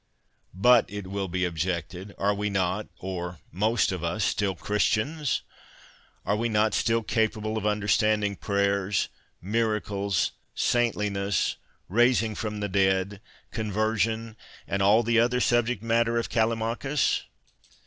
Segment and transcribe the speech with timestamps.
[0.55, 5.43] But, it will be objected, arc we not, or most of us, still Christians?
[6.25, 9.09] Are we not still capable of under standing prayers,
[9.43, 14.35] miracles, saintliness, raising from the dead," conversion,"
[14.67, 17.25] and all the other subject matter of Callimachns